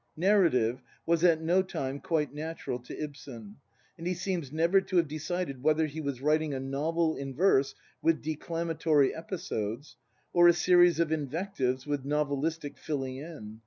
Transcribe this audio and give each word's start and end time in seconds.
Narrative 0.17 0.81
was 1.05 1.23
at 1.23 1.43
no 1.43 1.61
time 1.61 1.99
quite 1.99 2.33
natural 2.33 2.79
to 2.79 2.99
Ibsen, 2.99 3.57
and 3.99 4.07
he 4.07 4.15
seems 4.15 4.51
never 4.51 4.81
to 4.81 4.97
have 4.97 5.07
decided 5.07 5.61
whether 5.61 5.85
he 5.85 6.01
was 6.01 6.23
writing 6.23 6.55
a 6.55 6.59
novel 6.59 7.15
in 7.15 7.35
verse 7.35 7.75
with 8.01 8.23
declamatory 8.23 9.13
episodes, 9.13 9.97
or 10.33 10.47
a 10.47 10.53
series 10.53 10.99
of 10.99 11.11
invectives 11.11 11.85
with 11.85 12.03
novelistic 12.03 12.79
filling 12.79 13.17
in. 13.17 13.59